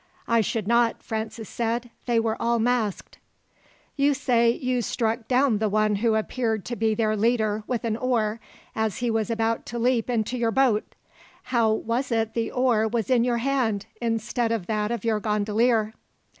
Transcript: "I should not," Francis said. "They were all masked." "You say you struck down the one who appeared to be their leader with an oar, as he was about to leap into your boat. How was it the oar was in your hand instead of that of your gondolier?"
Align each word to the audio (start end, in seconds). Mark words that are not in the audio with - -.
"I 0.27 0.41
should 0.41 0.67
not," 0.67 1.03
Francis 1.03 1.47
said. 1.47 1.91
"They 2.07 2.19
were 2.19 2.35
all 2.41 2.57
masked." 2.57 3.19
"You 3.95 4.15
say 4.15 4.49
you 4.49 4.81
struck 4.81 5.27
down 5.27 5.59
the 5.59 5.69
one 5.69 5.97
who 5.97 6.15
appeared 6.15 6.65
to 6.65 6.75
be 6.75 6.95
their 6.95 7.15
leader 7.15 7.63
with 7.67 7.83
an 7.83 7.95
oar, 7.95 8.39
as 8.75 8.97
he 8.97 9.11
was 9.11 9.29
about 9.29 9.63
to 9.67 9.77
leap 9.77 10.09
into 10.09 10.39
your 10.39 10.49
boat. 10.49 10.95
How 11.43 11.71
was 11.71 12.11
it 12.11 12.33
the 12.33 12.49
oar 12.49 12.87
was 12.87 13.11
in 13.11 13.23
your 13.23 13.37
hand 13.37 13.85
instead 14.01 14.51
of 14.51 14.65
that 14.65 14.89
of 14.89 15.05
your 15.05 15.19
gondolier?" 15.19 15.93